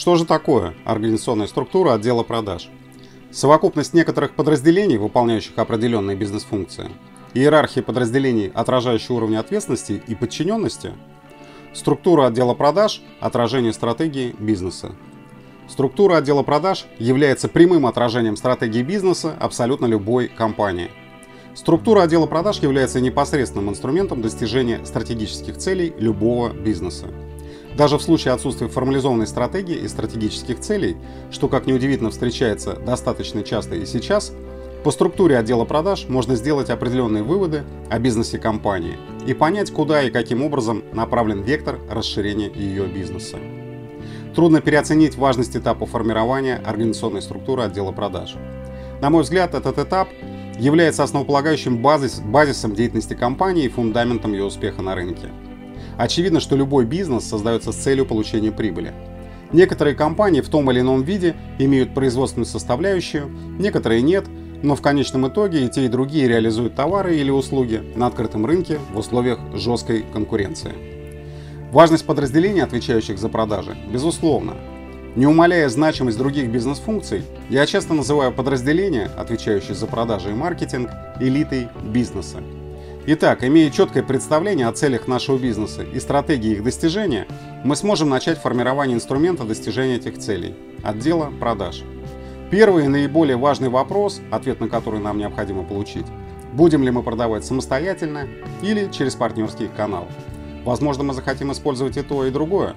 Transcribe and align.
Что 0.00 0.16
же 0.16 0.24
такое 0.24 0.72
организационная 0.86 1.46
структура 1.46 1.92
отдела 1.92 2.22
продаж? 2.22 2.70
Совокупность 3.30 3.92
некоторых 3.92 4.34
подразделений, 4.34 4.96
выполняющих 4.96 5.58
определенные 5.58 6.16
бизнес-функции, 6.16 6.88
иерархии 7.34 7.80
подразделений, 7.80 8.50
отражающие 8.54 9.14
уровни 9.14 9.36
ответственности 9.36 10.02
и 10.06 10.14
подчиненности, 10.14 10.94
структура 11.74 12.28
отдела 12.28 12.54
продаж– 12.54 13.02
отражение 13.20 13.74
стратегии 13.74 14.34
бизнеса. 14.38 14.92
Структура 15.68 16.16
отдела 16.16 16.42
продаж 16.44 16.86
является 16.98 17.48
прямым 17.48 17.84
отражением 17.84 18.38
стратегии 18.38 18.82
бизнеса 18.82 19.36
абсолютно 19.38 19.84
любой 19.84 20.28
компании. 20.28 20.90
Структура 21.54 22.04
отдела 22.04 22.24
продаж 22.24 22.60
является 22.60 23.02
непосредственным 23.02 23.68
инструментом 23.68 24.22
достижения 24.22 24.82
стратегических 24.86 25.58
целей 25.58 25.92
любого 25.98 26.54
бизнеса. 26.54 27.08
Даже 27.76 27.98
в 27.98 28.02
случае 28.02 28.34
отсутствия 28.34 28.68
формализованной 28.68 29.26
стратегии 29.26 29.76
и 29.76 29.88
стратегических 29.88 30.60
целей, 30.60 30.96
что, 31.30 31.48
как 31.48 31.66
неудивительно, 31.66 32.10
встречается 32.10 32.74
достаточно 32.74 33.42
часто 33.42 33.76
и 33.76 33.86
сейчас, 33.86 34.32
по 34.84 34.90
структуре 34.90 35.36
отдела 35.36 35.66
продаж 35.66 36.06
можно 36.08 36.36
сделать 36.36 36.70
определенные 36.70 37.22
выводы 37.22 37.64
о 37.90 37.98
бизнесе 37.98 38.38
компании 38.38 38.96
и 39.26 39.34
понять, 39.34 39.70
куда 39.70 40.02
и 40.02 40.10
каким 40.10 40.42
образом 40.42 40.82
направлен 40.92 41.42
вектор 41.42 41.78
расширения 41.90 42.50
ее 42.50 42.86
бизнеса. 42.86 43.36
Трудно 44.34 44.60
переоценить 44.62 45.16
важность 45.16 45.56
этапа 45.56 45.84
формирования 45.84 46.62
организационной 46.64 47.20
структуры 47.20 47.64
отдела 47.64 47.92
продаж. 47.92 48.36
На 49.02 49.10
мой 49.10 49.22
взгляд, 49.22 49.54
этот 49.54 49.78
этап 49.78 50.08
является 50.58 51.02
основополагающим 51.02 51.82
базис, 51.82 52.20
базисом 52.20 52.74
деятельности 52.74 53.14
компании 53.14 53.64
и 53.64 53.68
фундаментом 53.68 54.32
ее 54.32 54.44
успеха 54.44 54.82
на 54.82 54.94
рынке. 54.94 55.28
Очевидно, 56.00 56.40
что 56.40 56.56
любой 56.56 56.86
бизнес 56.86 57.28
создается 57.28 57.72
с 57.72 57.76
целью 57.76 58.06
получения 58.06 58.50
прибыли. 58.50 58.94
Некоторые 59.52 59.94
компании 59.94 60.40
в 60.40 60.48
том 60.48 60.70
или 60.70 60.80
ином 60.80 61.02
виде 61.02 61.36
имеют 61.58 61.92
производственную 61.92 62.46
составляющую, 62.46 63.28
некоторые 63.58 64.00
нет, 64.00 64.24
но 64.62 64.76
в 64.76 64.80
конечном 64.80 65.28
итоге 65.28 65.66
и 65.66 65.68
те, 65.68 65.84
и 65.84 65.88
другие 65.88 66.26
реализуют 66.26 66.74
товары 66.74 67.16
или 67.16 67.30
услуги 67.30 67.82
на 67.96 68.06
открытом 68.06 68.46
рынке 68.46 68.78
в 68.94 68.98
условиях 68.98 69.40
жесткой 69.52 70.06
конкуренции. 70.10 70.72
Важность 71.70 72.06
подразделений, 72.06 72.62
отвечающих 72.62 73.18
за 73.18 73.28
продажи, 73.28 73.76
безусловно. 73.92 74.54
Не 75.16 75.26
умаляя 75.26 75.68
значимость 75.68 76.16
других 76.16 76.48
бизнес-функций, 76.48 77.24
я 77.50 77.66
часто 77.66 77.92
называю 77.92 78.32
подразделения, 78.32 79.10
отвечающие 79.18 79.74
за 79.74 79.86
продажи 79.86 80.30
и 80.30 80.34
маркетинг, 80.34 80.88
элитой 81.20 81.68
бизнеса. 81.84 82.38
Итак, 83.06 83.42
имея 83.44 83.70
четкое 83.70 84.02
представление 84.02 84.68
о 84.68 84.72
целях 84.72 85.08
нашего 85.08 85.38
бизнеса 85.38 85.82
и 85.82 85.98
стратегии 85.98 86.52
их 86.52 86.62
достижения, 86.62 87.26
мы 87.64 87.74
сможем 87.74 88.10
начать 88.10 88.38
формирование 88.38 88.94
инструмента 88.94 89.44
достижения 89.44 89.96
этих 89.96 90.18
целей– 90.18 90.54
отдела 90.84 91.32
продаж. 91.40 91.82
Первый 92.50 92.84
и 92.84 92.88
наиболее 92.88 93.38
важный 93.38 93.70
вопрос, 93.70 94.20
ответ 94.30 94.60
на 94.60 94.68
который 94.68 95.00
нам 95.00 95.16
необходимо 95.16 95.64
получить– 95.64 96.04
будем 96.52 96.82
ли 96.82 96.90
мы 96.90 97.02
продавать 97.02 97.44
самостоятельно 97.44 98.28
или 98.60 98.90
через 98.92 99.14
партнерский 99.14 99.68
канал. 99.68 100.06
Возможно, 100.64 101.04
мы 101.04 101.14
захотим 101.14 101.52
использовать 101.52 101.96
и 101.96 102.02
то, 102.02 102.26
и 102.26 102.30
другое. 102.30 102.74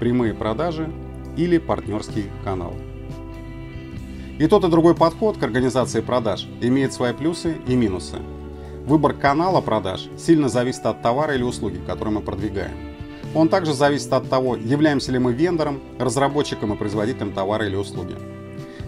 Прямые 0.00 0.34
продажи 0.34 0.90
или 1.36 1.58
партнерский 1.58 2.24
канал. 2.42 2.74
И 4.38 4.46
тот 4.48 4.64
и 4.64 4.68
другой 4.68 4.96
подход 4.96 5.36
к 5.36 5.42
организации 5.42 6.00
продаж 6.00 6.48
имеет 6.60 6.92
свои 6.92 7.12
плюсы 7.12 7.58
и 7.68 7.76
минусы– 7.76 8.16
Выбор 8.86 9.12
канала 9.12 9.60
продаж 9.60 10.08
сильно 10.18 10.48
зависит 10.48 10.84
от 10.86 11.02
товара 11.02 11.34
или 11.34 11.44
услуги, 11.44 11.80
которые 11.86 12.14
мы 12.14 12.20
продвигаем. 12.20 12.72
Он 13.34 13.48
также 13.48 13.74
зависит 13.74 14.12
от 14.12 14.28
того, 14.28 14.56
являемся 14.56 15.12
ли 15.12 15.18
мы 15.20 15.32
вендором, 15.32 15.80
разработчиком 16.00 16.74
и 16.74 16.76
производителем 16.76 17.32
товара 17.32 17.66
или 17.66 17.76
услуги. 17.76 18.16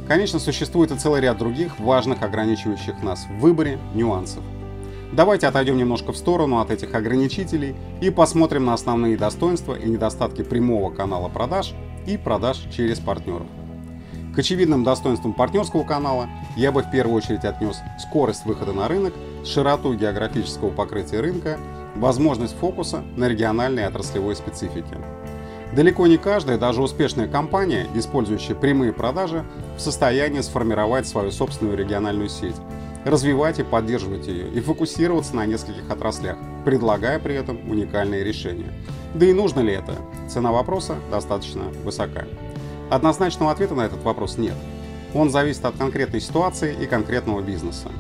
Конечно, 0.09 0.39
существует 0.41 0.91
и 0.91 0.97
целый 0.97 1.21
ряд 1.21 1.39
других 1.39 1.79
важных 1.79 2.23
ограничивающих 2.23 3.03
нас 3.03 3.27
в 3.27 3.41
выборе 3.41 3.79
нюансов. 3.95 4.43
Давайте 5.13 5.47
отойдем 5.47 5.79
немножко 5.79 6.13
в 6.13 6.17
сторону 6.17 6.59
от 6.59 6.73
этих 6.73 6.93
ограничителей 6.95 7.77
и 8.03 8.11
посмотрим 8.11 8.65
на 8.65 8.75
основные 8.75 9.17
достоинства 9.17 9.75
и 9.75 9.89
недостатки 9.89 10.43
прямого 10.43 10.93
канала 10.93 11.29
продаж 11.29 11.73
и 12.07 12.17
продаж 12.17 12.67
через 12.77 12.99
партнеров. 12.99 13.47
К 14.35 14.41
очевидным 14.41 14.83
достоинствам 14.83 15.33
партнерского 15.33 15.85
канала 15.85 16.29
я 16.57 16.73
бы 16.73 16.83
в 16.83 16.91
первую 16.91 17.17
очередь 17.17 17.45
отнес 17.45 17.79
скорость 18.01 18.45
выхода 18.47 18.73
на 18.73 18.89
рынок, 18.89 19.15
широту 19.45 19.95
географического 19.95 20.71
покрытия 20.71 21.21
рынка, 21.21 21.57
возможность 21.95 22.57
фокуса 22.59 23.05
на 23.15 23.29
региональной 23.29 23.85
и 23.85 23.87
отраслевой 23.87 24.35
специфике. 24.35 24.99
Далеко 25.73 26.09
не 26.09 26.19
каждая, 26.19 26.59
даже 26.59 26.83
успешная 26.83 27.29
компания, 27.29 27.87
использующая 27.95 28.57
прямые 28.57 28.93
продажи, 28.93 29.45
в 29.77 29.81
состоянии 29.81 30.41
сформировать 30.41 31.07
свою 31.07 31.31
собственную 31.31 31.79
региональную 31.79 32.29
сеть, 32.29 32.57
развивать 33.05 33.61
и 33.61 33.63
поддерживать 33.63 34.27
ее 34.27 34.49
и 34.51 34.61
фокусироваться 34.61 35.37
на 35.37 35.47
нескольких 35.47 35.89
отраслях, 35.89 36.39
предлагая 36.65 37.21
при 37.21 37.37
этом 37.37 37.71
уникальные 37.71 38.25
решения. 38.25 38.73
Да 39.15 39.27
и 39.27 39.33
нужно 39.33 39.61
ли 39.61 39.75
это? 39.75 39.95
Цена 40.29 40.51
вопроса 40.51 40.97
достаточно 41.11 41.65
высока. 41.85 42.25
Однозначного 42.95 43.51
ответа 43.51 43.75
на 43.75 43.87
этот 43.87 44.05
вопрос 44.05 44.39
нет. 44.39 44.55
Он 45.15 45.29
зависит 45.29 45.65
от 45.65 45.77
конкретной 45.77 46.21
ситуации 46.21 46.77
и 46.81 46.87
конкретного 46.87 47.41
бизнеса. 47.41 47.91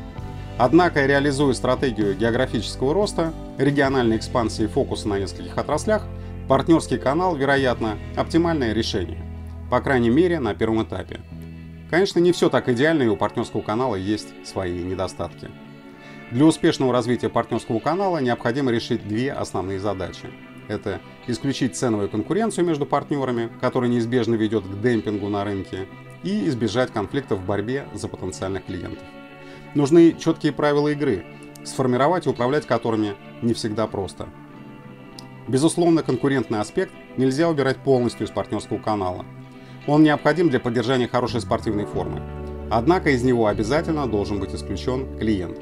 Однако, 0.56 1.05
реализуя 1.05 1.53
стратегию 1.53 2.15
географического 2.15 2.94
роста, 2.94 3.34
региональной 3.59 4.16
экспансии 4.19 4.66
и 4.66 4.69
фокуса 4.69 5.09
на 5.09 5.19
нескольких 5.19 5.59
отраслях, 5.59 6.06
партнерский 6.49 6.99
канал, 6.99 7.34
вероятно, 7.34 7.99
оптимальное 8.15 8.72
решение. 8.72 9.19
По 9.69 9.81
крайней 9.81 10.10
мере, 10.10 10.38
на 10.38 10.54
первом 10.54 10.84
этапе. 10.84 11.19
Конечно, 11.91 12.21
не 12.21 12.31
все 12.31 12.49
так 12.49 12.69
идеально, 12.69 13.03
и 13.03 13.09
у 13.09 13.16
партнерского 13.16 13.62
канала 13.62 13.97
есть 13.97 14.28
свои 14.47 14.81
недостатки. 14.81 15.50
Для 16.31 16.44
успешного 16.44 16.93
развития 16.93 17.31
партнерского 17.31 17.81
канала 17.81 18.19
необходимо 18.19 18.71
решить 18.71 19.09
две 19.09 19.33
основные 19.33 19.81
задачи– 19.81 20.31
это 20.69 21.01
исключить 21.27 21.77
ценовую 21.77 22.09
конкуренцию 22.09 22.65
между 22.65 22.87
партнерами, 22.87 23.51
которая 23.61 23.91
неизбежно 23.91 24.35
ведет 24.35 24.65
к 24.65 24.81
демпингу 24.81 25.29
на 25.29 25.45
рынке, 25.45 25.87
и 26.23 26.49
избежать 26.49 26.93
конфликтов 26.93 27.41
в 27.41 27.47
борьбе 27.47 27.87
за 27.93 28.09
потенциальных 28.09 28.65
клиентов. 28.65 29.05
Нужны 29.75 30.15
четкие 30.19 30.53
правила 30.53 30.89
игры, 30.89 31.25
сформировать 31.65 32.27
и 32.27 32.31
управлять 32.31 32.67
которыми 32.67 33.15
не 33.43 33.55
всегда 33.55 33.87
просто. 33.87 34.29
Безусловно, 35.47 36.03
конкурентный 36.03 36.61
аспект 36.61 36.93
нельзя 37.17 37.49
убирать 37.49 37.77
полностью 37.79 38.27
из 38.27 38.31
партнерского 38.31 38.79
канала. 38.79 39.27
Он 39.87 40.03
необходим 40.03 40.49
для 40.49 40.61
поддержания 40.61 41.07
хорошей 41.07 41.43
спортивной 41.43 41.85
формы. 41.85 42.23
Однако 42.71 43.11
из 43.11 43.23
него 43.23 43.47
обязательно 43.47 44.07
должен 44.07 44.41
быть 44.41 44.55
исключен 44.55 45.19
клиент. 45.19 45.59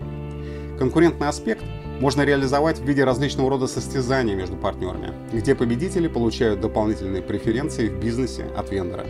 Конкурентный 0.78 1.28
аспект 1.28 1.64
можно 2.02 2.22
реализовать 2.22 2.80
в 2.80 2.84
виде 2.84 3.04
различного 3.04 3.48
рода 3.48 3.68
состязаний 3.68 4.34
между 4.34 4.56
партнерами, 4.56 5.12
где 5.32 5.54
победители 5.54 6.08
получают 6.08 6.60
дополнительные 6.60 7.22
преференции 7.22 7.88
в 7.88 8.00
бизнесе 8.00 8.42
от 8.56 8.72
вендора. 8.72 9.06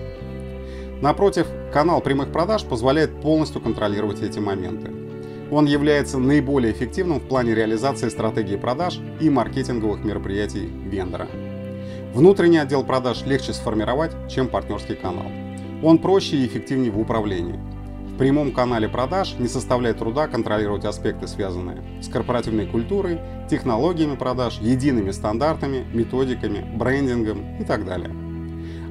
Напротив, 1.01 1.47
канал 1.73 2.03
прямых 2.03 2.31
продаж 2.33 2.65
позволяет 2.65 3.23
полностью 3.23 3.63
контролировать 3.63 4.21
эти 4.21 4.41
моменты. 4.41 4.91
Он 5.51 5.65
является 5.65 6.19
наиболее 6.19 6.73
эффективным 6.73 7.19
в 7.19 7.23
плане 7.23 7.55
реализации 7.55 8.11
стратегии 8.11 8.57
продаж 8.57 9.01
и 9.21 9.31
маркетинговых 9.31 10.05
мероприятий 10.05 10.67
вендора. 10.85 11.29
Внутренний 12.13 12.59
отдел 12.59 12.85
продаж 12.85 13.25
легче 13.25 13.55
сформировать, 13.55 14.13
чем 14.29 14.49
партнерский 14.49 14.97
канал. 14.97 15.33
Он 15.83 15.97
проще 15.97 16.37
и 16.37 16.47
эффективнее 16.47 16.91
в 16.91 17.01
управлении– 17.01 17.59
в 18.13 18.19
прямом 18.19 18.53
канале 18.53 18.89
продаж 18.89 19.37
не 19.39 19.49
составляет 19.49 19.99
труда 19.99 20.29
контролировать 20.29 20.85
аспекты, 20.85 21.27
связанные 21.27 21.83
с 22.03 22.09
корпоративной 22.09 22.67
культурой, 22.67 23.19
технологиями 23.49 24.17
продаж, 24.17 24.59
едиными 24.61 25.11
стандартами, 25.13 25.87
методиками, 25.93 26.65
брендингом 26.77 27.57
и 27.59 27.65
так 27.65 27.87
далее. 27.87 28.11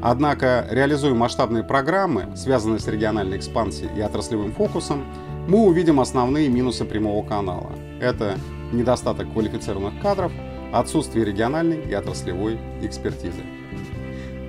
Однако, 0.02 0.66
реализуя 0.72 1.14
масштабные 1.14 1.64
программы, 1.64 2.36
связанные 2.36 2.80
с 2.80 2.88
региональной 2.88 3.38
экспансией 3.38 3.92
и 3.96 4.02
отраслевым 4.02 4.54
фокусом, 4.54 5.06
мы 5.48 5.60
увидим 5.60 6.00
основные 6.00 6.50
минусы 6.50 6.84
прямого 6.84 7.24
канала. 7.24 7.72
Это 8.00 8.38
недостаток 8.72 9.32
квалифицированных 9.34 10.02
кадров, 10.02 10.32
отсутствие 10.74 11.26
региональной 11.26 11.80
и 11.82 11.94
отраслевой 11.94 12.58
экспертизы. 12.82 13.44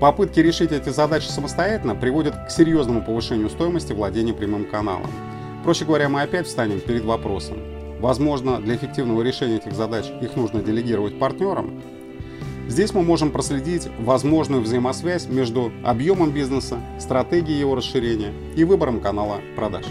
Попытки 0.03 0.41
решить 0.41 0.73
эти 0.73 0.89
задачи 0.89 1.29
самостоятельно 1.29 1.95
приводят 1.95 2.35
к 2.35 2.51
серьезному 2.51 3.05
повышению 3.05 3.49
стоимости 3.49 3.93
владения 3.93 4.35
прямым 4.35 4.65
каналом. 4.65 5.09
Проще 5.63 5.85
говоря, 5.85 6.09
мы 6.09 6.23
опять 6.23 6.49
встанем 6.49 6.81
перед 6.81 7.05
вопросом. 7.05 7.59
Возможно, 8.01 8.61
для 8.61 8.75
эффективного 8.75 9.23
решения 9.23 9.59
этих 9.59 9.75
задач 9.75 10.07
их 10.21 10.35
нужно 10.35 10.61
делегировать 10.61 11.21
партнерам. 11.21 11.81
Здесь 12.67 12.93
мы 12.95 13.03
можем 13.03 13.31
проследить 13.31 13.87
возможную 14.01 14.61
взаимосвязь 14.61 15.29
между 15.29 15.71
объемом 15.85 16.33
бизнеса, 16.33 16.81
стратегией 16.99 17.61
его 17.61 17.77
расширения 17.77 18.33
и 18.57 18.65
выбором 18.65 18.99
канала 18.99 19.37
продаж. 19.55 19.85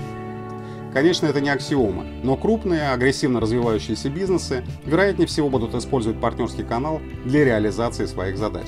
Конечно, 0.91 1.25
это 1.27 1.39
не 1.39 1.49
аксиома, 1.49 2.03
но 2.21 2.35
крупные, 2.35 2.91
агрессивно 2.91 3.39
развивающиеся 3.39 4.09
бизнесы, 4.09 4.65
вероятнее 4.85 5.27
всего, 5.27 5.49
будут 5.49 5.73
использовать 5.73 6.19
партнерский 6.19 6.63
канал 6.63 6.99
для 7.23 7.45
реализации 7.45 8.05
своих 8.07 8.37
задач. 8.37 8.67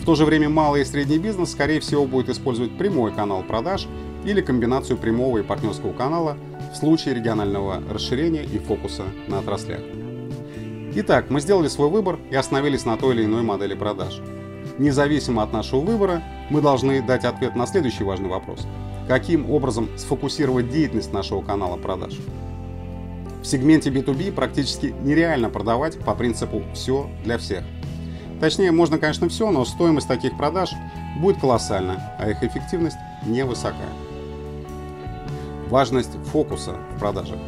В 0.00 0.04
то 0.06 0.14
же 0.14 0.24
время 0.24 0.48
малый 0.48 0.80
и 0.80 0.84
средний 0.84 1.18
бизнес, 1.18 1.52
скорее 1.52 1.78
всего, 1.78 2.06
будет 2.06 2.30
использовать 2.30 2.76
прямой 2.76 3.12
канал 3.12 3.42
продаж 3.42 3.86
или 4.24 4.40
комбинацию 4.40 4.96
прямого 4.96 5.38
и 5.38 5.42
партнерского 5.42 5.92
канала 5.92 6.38
в 6.72 6.76
случае 6.76 7.14
регионального 7.14 7.82
расширения 7.90 8.42
и 8.42 8.58
фокуса 8.58 9.04
на 9.28 9.40
отраслях. 9.40 9.80
Итак, 10.94 11.28
мы 11.28 11.40
сделали 11.42 11.68
свой 11.68 11.90
выбор 11.90 12.18
и 12.30 12.34
остановились 12.34 12.86
на 12.86 12.96
той 12.96 13.14
или 13.14 13.26
иной 13.26 13.42
модели 13.42 13.74
продаж. 13.74 14.20
Независимо 14.78 15.42
от 15.42 15.52
нашего 15.52 15.80
выбора, 15.80 16.22
мы 16.48 16.62
должны 16.62 17.02
дать 17.02 17.26
ответ 17.26 17.54
на 17.54 17.66
следующий 17.66 18.02
важный 18.02 18.30
вопрос. 18.30 18.66
Каким 19.06 19.50
образом 19.50 19.90
сфокусировать 19.98 20.70
деятельность 20.70 21.12
нашего 21.12 21.42
канала 21.42 21.76
продаж? 21.76 22.18
В 23.42 23.44
сегменте 23.44 23.90
B2B 23.90 24.32
практически 24.32 24.94
нереально 25.02 25.50
продавать 25.50 25.98
по 25.98 26.14
принципу 26.14 26.62
«все 26.72 27.08
для 27.22 27.36
всех». 27.36 27.64
Точнее, 28.40 28.72
можно, 28.72 28.98
конечно, 28.98 29.28
все, 29.28 29.50
но 29.50 29.64
стоимость 29.64 30.08
таких 30.08 30.36
продаж 30.36 30.72
будет 31.18 31.38
колоссальна, 31.38 32.14
а 32.18 32.30
их 32.30 32.42
эффективность 32.42 32.96
невысока. 33.26 33.76
Важность 35.68 36.12
фокуса 36.32 36.76
в 36.96 36.98
продажах. 36.98 37.38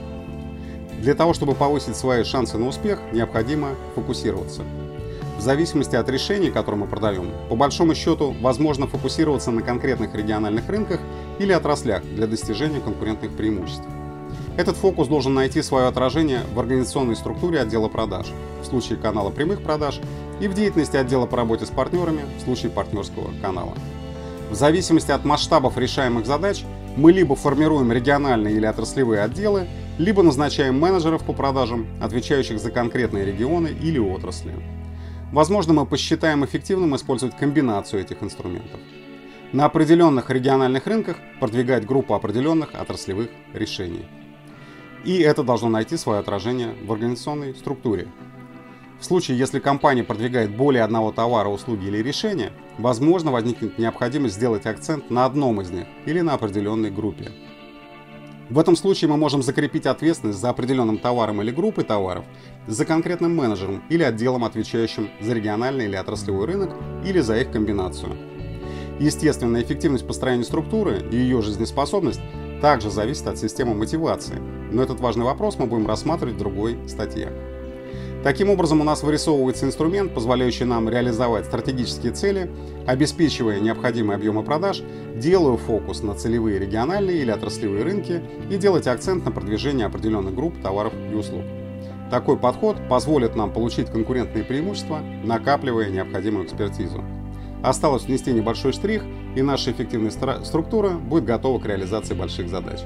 Для 1.00 1.14
того, 1.14 1.32
чтобы 1.32 1.54
повысить 1.54 1.96
свои 1.96 2.22
шансы 2.24 2.58
на 2.58 2.68
успех, 2.68 3.00
необходимо 3.12 3.70
фокусироваться. 3.94 4.62
В 5.38 5.40
зависимости 5.40 5.96
от 5.96 6.08
решений, 6.08 6.50
которые 6.50 6.82
мы 6.82 6.86
продаем, 6.86 7.32
по 7.48 7.56
большому 7.56 7.94
счету 7.94 8.36
возможно 8.40 8.86
фокусироваться 8.86 9.50
на 9.50 9.62
конкретных 9.62 10.14
региональных 10.14 10.68
рынках 10.68 11.00
или 11.40 11.52
отраслях 11.52 12.04
для 12.04 12.28
достижения 12.28 12.78
конкурентных 12.78 13.32
преимуществ. 13.32 13.82
Этот 14.56 14.76
фокус 14.76 15.08
должен 15.08 15.34
найти 15.34 15.62
свое 15.62 15.86
отражение 15.86 16.42
в 16.54 16.60
организационной 16.60 17.16
структуре 17.16 17.60
отдела 17.60 17.88
продаж, 17.88 18.26
в 18.60 18.66
случае 18.66 18.98
канала 18.98 19.30
прямых 19.30 19.62
продаж, 19.62 20.00
и 20.42 20.48
в 20.48 20.54
деятельности 20.54 20.96
отдела 20.96 21.24
по 21.24 21.36
работе 21.36 21.66
с 21.66 21.70
партнерами, 21.70 22.22
в 22.36 22.42
случае 22.42 22.72
партнерского 22.72 23.30
канала. 23.40 23.74
В 24.50 24.54
зависимости 24.54 25.12
от 25.12 25.24
масштабов 25.24 25.78
решаемых 25.78 26.26
задач, 26.26 26.64
мы 26.96 27.12
либо 27.12 27.36
формируем 27.36 27.92
региональные 27.92 28.56
или 28.56 28.66
отраслевые 28.66 29.22
отделы, 29.22 29.68
либо 29.98 30.24
назначаем 30.24 30.78
менеджеров 30.80 31.22
по 31.22 31.32
продажам, 31.32 31.86
отвечающих 32.02 32.58
за 32.58 32.72
конкретные 32.72 33.24
регионы 33.24 33.68
или 33.68 34.00
отрасли. 34.00 34.52
Возможно, 35.30 35.74
мы 35.74 35.86
посчитаем 35.86 36.44
эффективным 36.44 36.96
использовать 36.96 37.36
комбинацию 37.36 38.02
этих 38.02 38.20
инструментов. 38.22 38.80
На 39.52 39.66
определенных 39.66 40.28
региональных 40.28 40.88
рынках 40.88 41.18
продвигать 41.38 41.86
группу 41.86 42.14
определенных 42.14 42.74
отраслевых 42.74 43.28
решений. 43.54 44.06
И 45.04 45.20
это 45.20 45.44
должно 45.44 45.68
найти 45.68 45.96
свое 45.96 46.18
отражение 46.18 46.74
в 46.84 46.90
организационной 46.90 47.54
структуре. 47.54 48.08
В 49.02 49.04
случае, 49.04 49.36
если 49.36 49.58
компания 49.58 50.04
продвигает 50.04 50.56
более 50.56 50.84
одного 50.84 51.10
товара, 51.10 51.48
услуги 51.48 51.86
или 51.86 51.98
решения, 51.98 52.52
возможно 52.78 53.32
возникнет 53.32 53.76
необходимость 53.76 54.36
сделать 54.36 54.64
акцент 54.64 55.10
на 55.10 55.24
одном 55.24 55.60
из 55.60 55.70
них 55.70 55.86
или 56.06 56.20
на 56.20 56.34
определенной 56.34 56.92
группе. 56.92 57.32
В 58.48 58.60
этом 58.60 58.76
случае 58.76 59.10
мы 59.10 59.16
можем 59.16 59.42
закрепить 59.42 59.86
ответственность 59.86 60.38
за 60.38 60.50
определенным 60.50 60.98
товаром 60.98 61.42
или 61.42 61.50
группой 61.50 61.82
товаров 61.82 62.24
за 62.68 62.84
конкретным 62.84 63.34
менеджером 63.34 63.82
или 63.88 64.04
отделом, 64.04 64.44
отвечающим 64.44 65.10
за 65.20 65.32
региональный 65.32 65.86
или 65.86 65.96
отраслевой 65.96 66.46
рынок 66.46 66.70
или 67.04 67.18
за 67.18 67.40
их 67.40 67.50
комбинацию. 67.50 68.12
Естественно, 69.00 69.60
эффективность 69.60 70.06
построения 70.06 70.44
структуры 70.44 71.04
и 71.10 71.16
ее 71.16 71.42
жизнеспособность 71.42 72.20
также 72.60 72.88
зависит 72.88 73.26
от 73.26 73.36
системы 73.36 73.74
мотивации, 73.74 74.38
но 74.70 74.80
этот 74.80 75.00
важный 75.00 75.24
вопрос 75.24 75.58
мы 75.58 75.66
будем 75.66 75.88
рассматривать 75.88 76.36
в 76.36 76.38
другой 76.38 76.78
статье. 76.86 77.51
Таким 78.22 78.50
образом, 78.50 78.80
у 78.80 78.84
нас 78.84 79.02
вырисовывается 79.02 79.66
инструмент, 79.66 80.14
позволяющий 80.14 80.64
нам 80.64 80.88
реализовать 80.88 81.46
стратегические 81.46 82.12
цели, 82.12 82.48
обеспечивая 82.86 83.58
необходимые 83.58 84.14
объемы 84.14 84.44
продаж, 84.44 84.82
делая 85.16 85.56
фокус 85.56 86.02
на 86.02 86.14
целевые 86.14 86.60
региональные 86.60 87.18
или 87.18 87.32
отраслевые 87.32 87.82
рынки 87.82 88.22
и 88.48 88.56
делать 88.56 88.86
акцент 88.86 89.24
на 89.24 89.32
продвижение 89.32 89.86
определенных 89.86 90.36
групп 90.36 90.54
товаров 90.62 90.92
и 91.10 91.14
услуг. 91.14 91.42
Такой 92.12 92.36
подход 92.36 92.76
позволит 92.88 93.34
нам 93.34 93.52
получить 93.52 93.90
конкурентные 93.90 94.44
преимущества, 94.44 95.00
накапливая 95.24 95.90
необходимую 95.90 96.46
экспертизу. 96.46 97.02
Осталось 97.64 98.04
внести 98.04 98.32
небольшой 98.32 98.72
штрих, 98.72 99.02
и 99.34 99.42
наша 99.42 99.72
эффективная 99.72 100.10
структура 100.44 100.90
будет 100.90 101.24
готова 101.24 101.58
к 101.58 101.66
реализации 101.66 102.14
больших 102.14 102.48
задач. 102.48 102.80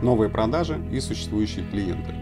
Новые 0.00 0.30
продажи 0.30 0.80
и 0.92 1.00
существующие 1.00 1.64
клиенты. 1.64 2.21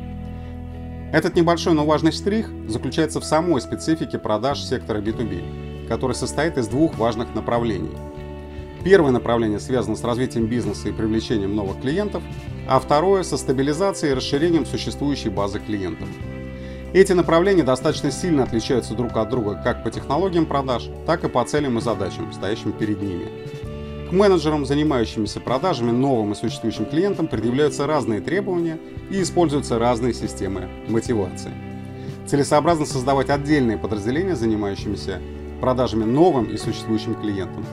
Этот 1.13 1.35
небольшой, 1.35 1.75
но 1.75 1.85
важный 1.85 2.13
штрих 2.13 2.49
заключается 2.69 3.21
в 3.21 3.25
самой 3.25 3.61
специфике 3.61 4.19
продаж 4.19 4.63
сектора 4.63 5.01
B2B, 5.01 5.89
который 5.89 6.15
состоит 6.15 6.57
из 6.57 6.69
двух 6.69 6.97
важных 6.97 7.35
направлений. 7.35 7.91
Первое 8.85 9.11
направление 9.11 9.61
связано 9.61 9.97
с 9.97 10.05
развитием 10.05 10.47
бизнеса 10.47 10.89
и 10.89 10.93
привлечением 10.93 11.55
новых 11.55 11.81
клиентов, 11.81 12.23
а 12.69 12.79
второе– 12.79 13.23
со 13.25 13.37
стабилизацией 13.37 14.13
и 14.13 14.15
расширением 14.15 14.65
существующей 14.65 15.29
базы 15.31 15.59
клиентов– 15.59 16.09
эти 16.93 17.13
направления 17.13 17.63
достаточно 17.63 18.11
сильно 18.11 18.43
отличаются 18.43 18.95
друг 18.95 19.17
от 19.17 19.29
друга 19.29 19.61
как 19.63 19.85
по 19.85 19.93
технологиям 19.93 20.45
продаж, 20.45 20.89
так 21.07 21.23
и 21.23 21.29
по 21.29 21.45
целям 21.45 21.79
и 21.79 21.81
задачам, 21.81 22.33
стоящим 22.33 22.73
перед 22.73 23.01
ними. 23.01 23.29
К 24.11 24.13
менеджерам, 24.13 24.67
занимающимся 24.67 25.39
продажами 25.39 25.93
новым 25.93 26.33
и 26.33 26.35
существующим 26.35 26.85
клиентам, 26.85 27.29
предъявляются 27.29 27.87
разные 27.87 28.21
требования 28.21 28.77
и 29.09 29.23
используются 29.23 29.79
разные 29.79 30.15
системы 30.15 30.69
мотивации. 30.89 31.53
Целесообразно 32.27 32.87
создавать 32.87 33.31
отдельные 33.31 33.79
подразделения, 33.79 34.35
занимающимися 34.35 35.21
продажами 35.61 36.03
новым 36.03 36.47
и 36.47 36.57
существующим 36.57 37.15
клиентам. 37.15 37.65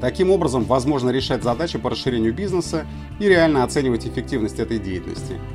Таким 0.00 0.32
образом, 0.32 0.64
возможно 0.64 1.10
решать 1.10 1.44
задачи 1.44 1.78
по 1.78 1.90
расширению 1.90 2.34
бизнеса 2.34 2.84
и 3.20 3.28
реально 3.28 3.62
оценивать 3.62 4.04
эффективность 4.04 4.58
этой 4.58 4.80
деятельности– 4.80 5.38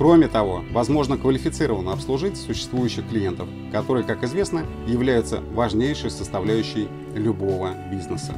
Кроме 0.00 0.28
того, 0.28 0.64
возможно 0.72 1.18
квалифицированно 1.18 1.92
обслужить 1.92 2.38
существующих 2.38 3.06
клиентов, 3.10 3.50
которые, 3.70 4.02
как 4.02 4.24
известно, 4.24 4.64
являются 4.86 5.40
важнейшей 5.52 6.10
составляющей 6.10 6.88
любого 7.14 7.74
бизнеса. 7.92 8.32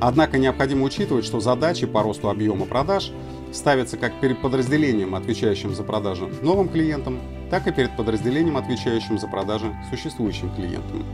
Однако 0.00 0.38
необходимо 0.38 0.84
учитывать, 0.84 1.24
что 1.24 1.40
задачи 1.40 1.86
по 1.86 2.02
росту 2.02 2.28
объема 2.28 2.66
продаж 2.66 3.10
ставятся 3.52 3.96
как 3.96 4.20
перед 4.20 4.40
подразделением, 4.40 5.14
отвечающим 5.14 5.74
за 5.74 5.82
продажу 5.82 6.30
новым 6.42 6.68
клиентам, 6.68 7.18
так 7.50 7.66
и 7.66 7.72
перед 7.72 7.96
подразделением, 7.96 8.56
отвечающим 8.56 9.18
за 9.18 9.26
продажи 9.26 9.74
существующим 9.90 10.54
клиентам. 10.54 11.04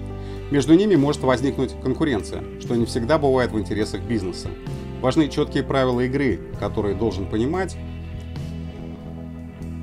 Между 0.51 0.75
ними 0.75 0.97
может 0.97 1.23
возникнуть 1.23 1.75
конкуренция, 1.83 2.43
что 2.61 2.75
не 2.75 2.85
всегда 2.85 3.19
бывает 3.19 3.53
в 3.53 3.59
интересах 3.59 4.03
бизнеса. 4.03 4.49
Важны 5.01 5.29
четкие 5.29 5.63
правила 5.63 6.01
игры, 6.01 6.41
которые 6.59 6.95
должен 6.95 7.27
понимать 7.27 7.77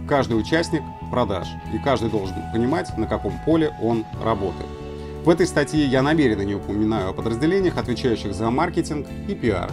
каждый 0.08 0.40
участник 0.40 0.82
продаж, 1.10 1.48
и 1.74 1.78
каждый 1.78 2.10
должен 2.10 2.36
понимать, 2.54 2.96
на 2.98 3.08
каком 3.08 3.34
поле 3.46 3.74
он 3.82 4.06
работает. 4.24 4.81
В 5.24 5.30
этой 5.30 5.46
статье 5.46 5.86
я 5.86 6.02
намеренно 6.02 6.42
не 6.42 6.56
упоминаю 6.56 7.12
о 7.12 7.14
подразделениях, 7.14 7.78
отвечающих 7.78 8.34
за 8.34 8.50
маркетинг 8.50 9.06
и 9.28 9.36
пиар, 9.36 9.72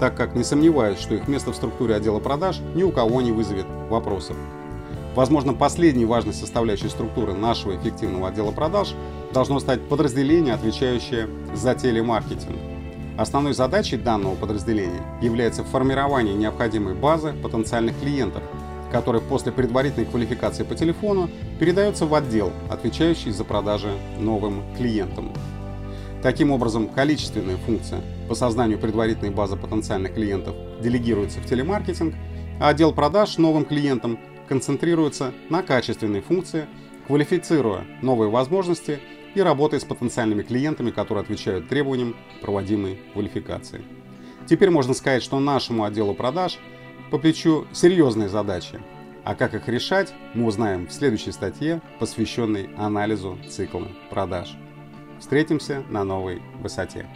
так 0.00 0.16
как 0.16 0.34
не 0.34 0.42
сомневаюсь, 0.42 0.98
что 0.98 1.14
их 1.14 1.28
место 1.28 1.52
в 1.52 1.56
структуре 1.56 1.94
отдела 1.94 2.18
продаж 2.18 2.60
ни 2.74 2.82
у 2.82 2.90
кого 2.90 3.22
не 3.22 3.30
вызовет 3.30 3.66
вопросов. 3.88 4.36
Возможно, 5.14 5.54
последней 5.54 6.06
важной 6.06 6.34
составляющей 6.34 6.88
структуры 6.88 7.34
нашего 7.34 7.76
эффективного 7.76 8.28
отдела 8.28 8.50
продаж 8.50 8.94
должно 9.32 9.60
стать 9.60 9.80
подразделение, 9.80 10.54
отвечающее 10.54 11.28
за 11.54 11.76
телемаркетинг. 11.76 12.56
Основной 13.16 13.54
задачей 13.54 13.96
данного 13.96 14.34
подразделения 14.34 15.02
является 15.22 15.62
формирование 15.62 16.34
необходимой 16.34 16.94
базы 16.94 17.32
потенциальных 17.32 17.96
клиентов– 18.00 18.42
который 18.90 19.20
после 19.20 19.52
предварительной 19.52 20.06
квалификации 20.06 20.64
по 20.64 20.74
телефону 20.74 21.30
передается 21.58 22.06
в 22.06 22.14
отдел, 22.14 22.52
отвечающий 22.68 23.30
за 23.30 23.44
продажи 23.44 23.90
новым 24.18 24.62
клиентам. 24.76 25.32
Таким 26.22 26.50
образом, 26.50 26.88
количественная 26.88 27.56
функция 27.56 28.02
по 28.28 28.34
созданию 28.34 28.78
предварительной 28.78 29.30
базы 29.30 29.56
потенциальных 29.56 30.14
клиентов 30.14 30.54
делегируется 30.80 31.40
в 31.40 31.46
телемаркетинг, 31.46 32.14
а 32.60 32.68
отдел 32.68 32.92
продаж 32.92 33.38
новым 33.38 33.64
клиентам 33.64 34.18
концентрируется 34.48 35.32
на 35.48 35.62
качественной 35.62 36.20
функции, 36.20 36.66
квалифицируя 37.06 37.84
новые 38.02 38.30
возможности 38.30 38.98
и 39.34 39.40
работая 39.40 39.80
с 39.80 39.84
потенциальными 39.84 40.42
клиентами, 40.42 40.90
которые 40.90 41.22
отвечают 41.22 41.68
требованиям 41.68 42.16
проводимой 42.42 42.98
квалификации. 43.14 43.82
Теперь 44.46 44.70
можно 44.70 44.92
сказать, 44.92 45.22
что 45.22 45.38
нашему 45.38 45.84
отделу 45.84 46.14
продаж– 46.14 46.58
по 47.10 47.18
плечу 47.18 47.66
серьезные 47.72 48.28
задачи. 48.28 48.80
А 49.24 49.34
как 49.34 49.54
их 49.54 49.68
решать, 49.68 50.14
мы 50.34 50.46
узнаем 50.46 50.86
в 50.86 50.92
следующей 50.92 51.32
статье, 51.32 51.82
посвященной 51.98 52.70
анализу 52.76 53.38
цикла 53.48 53.88
продаж. 54.10 54.56
Встретимся 55.18 55.82
на 55.90 56.04
новой 56.04 56.40
высоте. 56.62 57.06